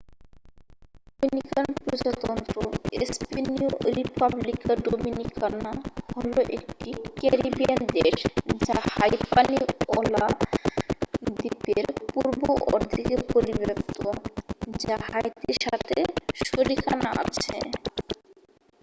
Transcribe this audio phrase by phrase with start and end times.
[1.19, 2.55] Dominican প্রজাতন্ত্র
[3.11, 3.67] স্পেনিয়ঃ
[3.97, 5.71] রিপাব্লিকা ডোমিনিকানা
[6.13, 6.89] হল একটি
[7.19, 8.17] ক্যারিবিয়ান দেশ
[8.61, 10.25] যা হাইপানিওলা
[11.29, 12.41] দ্বীপের পূর্ব
[12.69, 13.97] অর্ধেকে পরিব্যাপ্ত
[14.81, 15.97] যা হাইতির সাথে
[16.43, 17.55] শরিকানা আছে